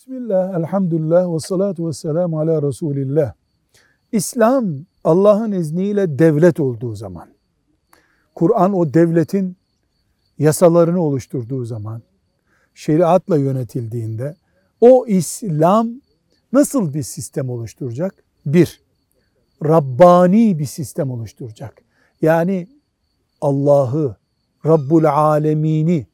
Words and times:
Bismillah, 0.00 0.58
elhamdülillah, 0.58 1.34
ve 1.34 1.38
salatu 1.38 1.88
ve 1.88 1.92
selamu 1.92 2.40
ala 2.40 2.62
Resulillah. 2.62 3.32
İslam 4.12 4.74
Allah'ın 5.04 5.52
izniyle 5.52 6.18
devlet 6.18 6.60
olduğu 6.60 6.94
zaman, 6.94 7.28
Kur'an 8.34 8.74
o 8.74 8.94
devletin 8.94 9.56
yasalarını 10.38 11.00
oluşturduğu 11.00 11.64
zaman, 11.64 12.02
şeriatla 12.74 13.36
yönetildiğinde, 13.36 14.36
o 14.80 15.06
İslam 15.06 15.88
nasıl 16.52 16.94
bir 16.94 17.02
sistem 17.02 17.50
oluşturacak? 17.50 18.14
Bir, 18.46 18.82
Rabbani 19.64 20.58
bir 20.58 20.66
sistem 20.66 21.10
oluşturacak. 21.10 21.82
Yani 22.22 22.68
Allah'ı, 23.40 24.16
Rabbul 24.66 25.04
Alemini 25.04 26.06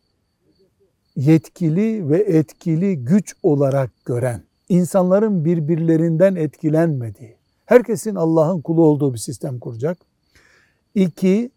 yetkili 1.16 2.08
ve 2.08 2.18
etkili 2.18 3.04
güç 3.04 3.34
olarak 3.42 4.04
gören, 4.04 4.42
insanların 4.68 5.44
birbirlerinden 5.44 6.34
etkilenmediği, 6.34 7.36
herkesin 7.64 8.14
Allah'ın 8.14 8.60
kulu 8.60 8.84
olduğu 8.84 9.14
bir 9.14 9.18
sistem 9.18 9.58
kuracak. 9.58 9.98
İki, 10.94 11.50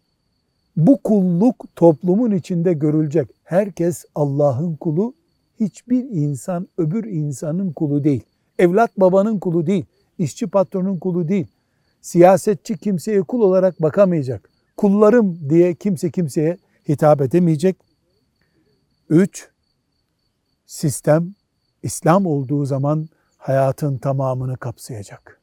bu 0.76 1.02
kulluk 1.02 1.66
toplumun 1.76 2.30
içinde 2.30 2.72
görülecek. 2.72 3.28
Herkes 3.44 4.04
Allah'ın 4.14 4.76
kulu, 4.76 5.14
hiçbir 5.60 6.04
insan 6.10 6.68
öbür 6.78 7.04
insanın 7.04 7.72
kulu 7.72 8.04
değil. 8.04 8.22
Evlat 8.58 8.90
babanın 8.96 9.38
kulu 9.38 9.66
değil, 9.66 9.84
işçi 10.18 10.46
patronun 10.46 10.98
kulu 10.98 11.28
değil. 11.28 11.46
Siyasetçi 12.00 12.78
kimseye 12.78 13.22
kul 13.22 13.40
olarak 13.40 13.82
bakamayacak. 13.82 14.50
Kullarım 14.76 15.50
diye 15.50 15.74
kimse 15.74 16.10
kimseye 16.10 16.56
hitap 16.88 17.20
edemeyecek. 17.20 17.76
Üç, 19.10 19.49
sistem 20.70 21.34
İslam 21.82 22.26
olduğu 22.26 22.64
zaman 22.64 23.08
hayatın 23.36 23.98
tamamını 23.98 24.56
kapsayacak. 24.56 25.40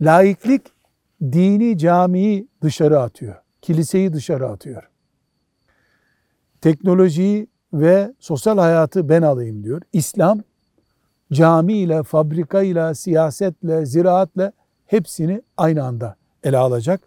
Laiklik 0.00 0.62
dini 1.22 1.78
camiyi 1.78 2.48
dışarı 2.62 3.00
atıyor. 3.00 3.36
Kiliseyi 3.62 4.12
dışarı 4.12 4.48
atıyor. 4.48 4.90
Teknolojiyi 6.60 7.46
ve 7.72 8.14
sosyal 8.20 8.58
hayatı 8.58 9.08
ben 9.08 9.22
alayım 9.22 9.64
diyor. 9.64 9.82
İslam 9.92 10.40
camiyle, 11.32 12.02
fabrikayla, 12.02 12.94
siyasetle, 12.94 13.86
ziraatle 13.86 14.52
hepsini 14.86 15.42
aynı 15.56 15.84
anda 15.84 16.16
ele 16.44 16.58
alacak. 16.58 17.00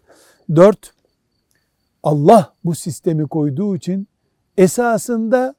Dört, 0.56 0.92
Allah 2.02 2.52
bu 2.64 2.74
sistemi 2.74 3.28
koyduğu 3.28 3.76
için 3.76 4.08
esasında 4.56 5.54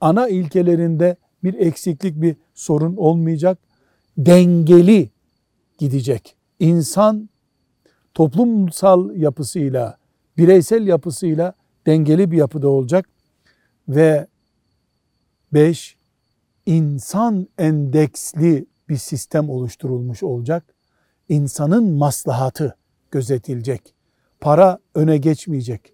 ana 0.00 0.28
ilkelerinde 0.28 1.16
bir 1.44 1.54
eksiklik, 1.54 2.20
bir 2.22 2.36
sorun 2.54 2.96
olmayacak. 2.96 3.58
Dengeli 4.18 5.10
gidecek. 5.78 6.36
İnsan 6.60 7.28
toplumsal 8.14 9.16
yapısıyla, 9.16 9.98
bireysel 10.36 10.86
yapısıyla 10.86 11.54
dengeli 11.86 12.30
bir 12.30 12.36
yapıda 12.36 12.68
olacak. 12.68 13.08
Ve 13.88 14.26
beş, 15.52 15.96
insan 16.66 17.48
endeksli 17.58 18.66
bir 18.88 18.96
sistem 18.96 19.50
oluşturulmuş 19.50 20.22
olacak. 20.22 20.74
İnsanın 21.28 21.92
maslahatı 21.92 22.76
gözetilecek. 23.10 23.94
Para 24.40 24.78
öne 24.94 25.16
geçmeyecek. 25.18 25.92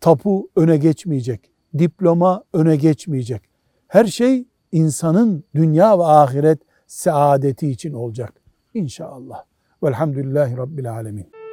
Tapu 0.00 0.50
öne 0.56 0.76
geçmeyecek 0.76 1.53
diploma 1.78 2.44
öne 2.52 2.76
geçmeyecek. 2.76 3.42
Her 3.88 4.04
şey 4.04 4.44
insanın 4.72 5.44
dünya 5.54 5.98
ve 5.98 6.04
ahiret 6.04 6.58
saadeti 6.86 7.70
için 7.70 7.92
olacak. 7.92 8.34
İnşallah. 8.74 9.44
Velhamdülillahi 9.82 10.56
Rabbil 10.56 10.92
Alemin. 10.92 11.43